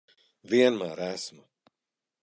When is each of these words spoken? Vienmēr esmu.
Vienmēr 0.53 1.03
esmu. 1.09 1.47